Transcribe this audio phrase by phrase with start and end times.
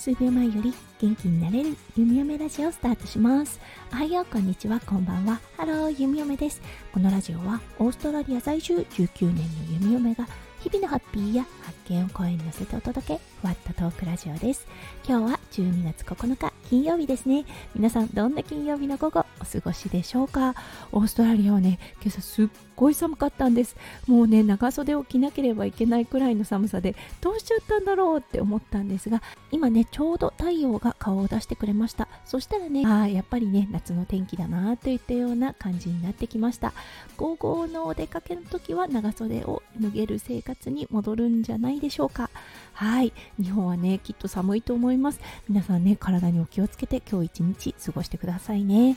[0.00, 3.60] 数秒前より元気になれる弓嫁ラジオをスタートします。
[3.92, 5.38] おはようこんにちはこんばんは。
[5.58, 6.62] ハロー弓嫁です。
[6.90, 9.42] このラジオはオーストラリア在住19年の
[9.74, 10.26] 弓嫁が
[10.60, 13.20] 日々のハッピーや発見を声に乗せてお届け。
[13.42, 14.66] ふわっとトークラジオです。
[15.06, 17.44] 今日は12月9日金曜日ですね。
[17.74, 20.54] 皆さんどんな金曜日の午後お過ごしでしょうか？
[20.92, 23.76] オーストラリアはね今朝すっごい寒かったんです。
[24.06, 32.06] もうね長袖を着なければいけないくらいの寒さでどうしちゃったんだろうって思ったんですが今ねちょうど太陽が顔を出してくれました。
[32.24, 36.72] そしたらねああやっぱりね夏の天気だなといったような感じになってきました。
[37.16, 42.30] 午後のお出かけの時は長袖を脱げる生活に戻るんじゃないでしょうか。
[42.72, 43.12] はい。
[43.40, 45.20] 日本はねきっと寒いと思います。
[45.48, 48.96] 皆さんね体にお気をつけて今日一日過ごしてくださいね。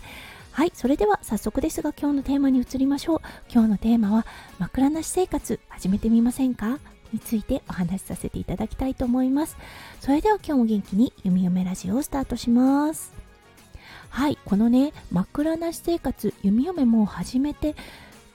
[0.52, 0.72] はい。
[0.73, 3.20] それでは早速ですが今日のテーマに移りましょう。
[3.52, 4.26] 今日のテーマは
[4.59, 6.80] 枕なし生活始めてみませんか？
[7.12, 9.55] についてお話しさせていただきたいと思います。
[10.00, 13.14] それでは今日も元気に弓嫁ラジオをスタートします。
[14.09, 14.38] はい。
[14.45, 17.75] このね枕なし生活弓嫁も始めて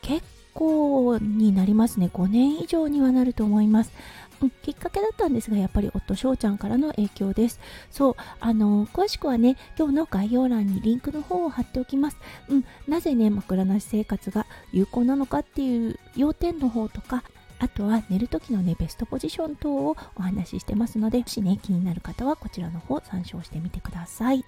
[0.01, 2.11] 結構になりますね。
[2.13, 3.93] 5年以上にはなると思います。
[4.41, 7.61] うん、きっかけだったんですがやっぱり夫翔ちゃんからの影響です。
[7.91, 12.17] そうあの詳しくはね今日の概要欄にリンクの方を貼っておきます。
[12.49, 17.25] うんなぜね枕なし生活が有効なのかっていう要点の方とか
[17.59, 24.45] あとは寝る時のねベストポジション等をお話ししてますのでもしね気になる方はこちらの方参照してみてください。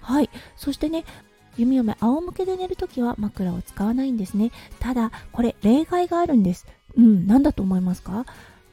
[0.00, 1.04] はいそしてね
[1.56, 4.50] 弓嫁仰向けで寝るときは枕を使わないんですね。
[4.80, 6.66] ただこれ例外があるんです。
[6.96, 8.26] うん何だと思いますか？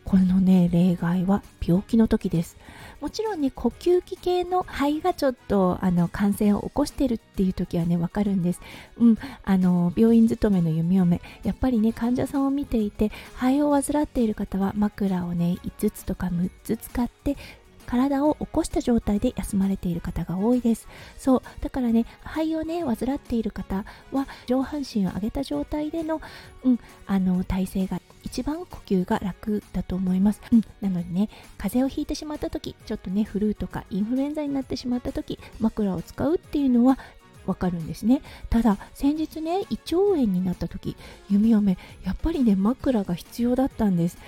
[0.05, 2.57] このね例外は病気の時です。
[2.99, 8.61] もちろんね呼吸器系の肺がちょっとあの感染を起こしてるっていう時はねわかるんです。
[8.97, 11.21] うんあの病院勤めの弓嫁。
[11.43, 17.37] やっぱりね患者さんを見ていて肺を患っている方は枕をね5つとか6つ使って
[17.89, 20.87] 体を起こした状態で休まれている方が多いです。
[21.17, 26.21] そうだからね肺をね患っている方は上半身を上げた状態での,、
[26.63, 36.99] うん、あの体勢が一番呼吸が楽だと思います、うん、なのでね風邪をひいてしまった時ちょっとねフルーとかインフルエンザになってしまった時枕を使うっていうのは
[37.47, 38.21] わかるんですね。
[38.51, 40.95] ただ先日ね胃腸炎になった時
[41.31, 44.19] 弓嫁やっぱりね枕が必要だったんです。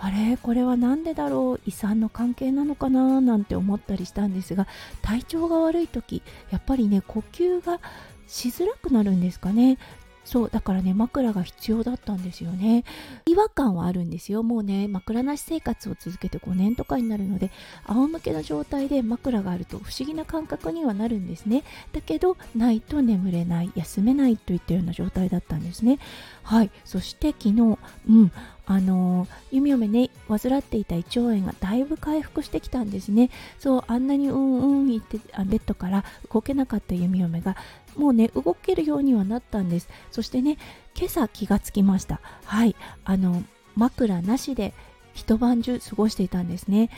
[0.00, 0.36] あれ？
[0.36, 1.60] これは何でだろう？
[1.66, 3.20] 胃酸の関係なのかな？
[3.20, 4.66] なんて思ったりしたんですが
[5.02, 7.80] 体調が悪い時やっぱりね呼吸が
[8.26, 9.78] しづらくなるんですかね。
[10.24, 12.84] そうだからね枕が必要だったんですよね。
[13.24, 14.42] 違和感はあるんですよ。
[14.42, 17.50] もうね枕なし生活を続けて5年とかになるので
[17.86, 21.64] 仰向けの状態で枕があると不思議な感覚にはなるんですね。
[21.94, 25.98] だけどないと眠れない休めないといったような状態だったんですね。
[26.42, 26.70] はい。
[26.84, 27.78] そして昨日
[28.10, 28.30] うん。
[28.70, 33.30] あのー、弓嫁ね患っていた胃腸炎がだいぶ回復してきたんですね。
[33.58, 37.56] そうあんなにうんうん言ってあベッドから動けなかった弓嫁が
[37.96, 39.88] もうね動けるようにはなったんです。
[40.10, 40.58] そしてね
[40.94, 42.20] 今朝気がつきました。
[42.44, 43.42] はいあの
[43.74, 44.74] 枕なしで
[45.14, 46.90] 一晩中過ごしていたんですね。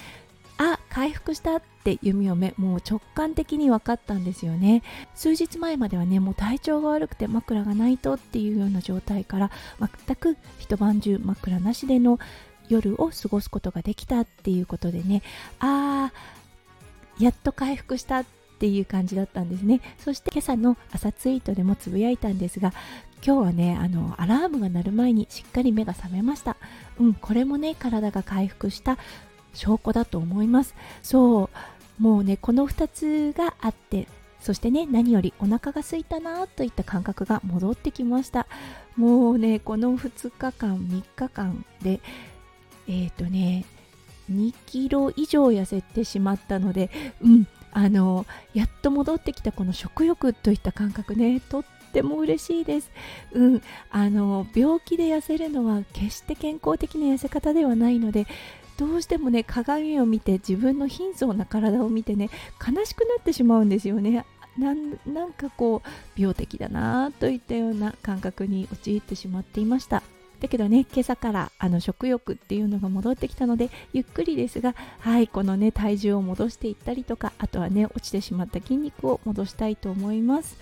[0.90, 4.82] 回復したって弓嫁もう直感的に分かったんですよね。
[5.14, 9.50] 数日前まではねもう体調が悪くて枕がないとっていうような状態から
[10.06, 12.18] 全く一晩中枕なしでの
[12.68, 15.22] 夜を過ごすことができたっていうことでね
[15.58, 18.24] あーやっと回復したっ
[18.58, 19.80] ていう感じだったんですね。
[19.98, 22.72] そして今朝の朝ツイートでもつぶやいたんですが
[23.24, 26.56] 今日はねあのアラームが鳴る前にしっかり目が覚めました。
[26.98, 28.98] うんこれもね体が回復した
[29.54, 30.74] 証拠だと思います。
[31.02, 31.50] そ
[31.98, 32.02] う。
[32.02, 34.08] もうねこの2つがあって
[34.40, 38.46] そしてね何よりお腹が空いたなといった感覚が戻ってきました。
[38.96, 42.00] もうねこの2日間3日間で
[42.88, 43.66] えっ、ー、とね
[44.32, 46.90] 2キロ以上痩せてしまったので
[47.22, 52.90] うんあのやっと戻ってきたこの食欲といった感覚ねとっても嬉しいです。
[53.32, 58.26] うん、あの病気で痩せるのは決して健康的な痩せ方ではないので
[58.80, 62.30] どうしてもね鏡を見て自分の貧相な体を見てね
[62.66, 64.24] 悲しくなってしまうんですよね。
[64.58, 70.02] なんかこう病的だなといったような感覚に陥ってしまっていました。
[70.40, 80.56] だけどね今朝からあの食欲っていうのが戻ってきたのでゆっくりですがはいこのね体重を戻していったりとかあとはね落ちてしまった筋肉を戻したいと思います。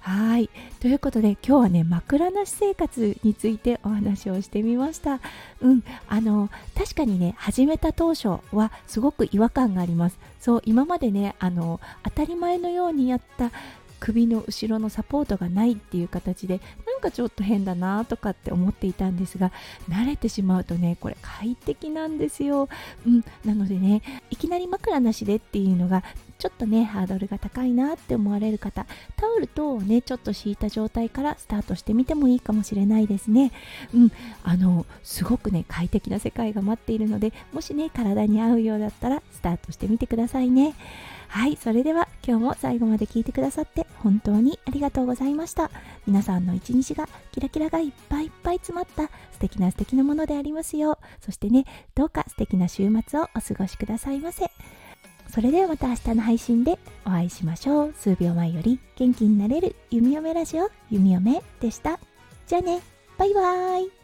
[0.00, 0.48] はい。
[0.80, 5.20] ということで今日はね枕なし生活についてお話をしてみました。
[5.60, 5.84] うん。
[6.08, 10.18] あの確かにね始めた当初はすごく違和感があります。
[10.40, 13.52] そう今までねあの当たり前のようにやった
[14.00, 19.52] 首の後ろのサポートがないっていう形でなんかちょっと変だなとかって思っていたんですが
[19.88, 22.68] 慣れてしまうとねこれ快適なんですよ、
[23.06, 26.02] うん、なのでねいきなり枕なしでっていうのが
[26.40, 33.52] ちょっとねハードルが高いなって思われる方タオルとねちょっと敷いた状態からスタートしてみてもいいかもしれないですね。
[33.94, 34.12] うん。
[34.42, 40.74] あのすごくね快適な世界が待っているのでもしね体に合うようだったらスタートしてみてくださいね。
[41.28, 45.70] はいそれでは今日も最後まで聞いてくださって本当にありがとうございました。
[46.06, 50.98] 皆さんの一日がキラキラがいっぱいいっぱい詰まった素敵な素敵なものでありますよう。
[51.24, 54.50] そしてねどうか素敵な週末をお過ごしくださいませ。
[55.30, 57.94] それではまた明日の配信でお会いしましょう。
[57.96, 62.00] 数秒前より元気になれる弓嫁ラジオ弓嫁でした。
[62.46, 62.80] じゃあね、
[63.16, 63.99] バイバーイ。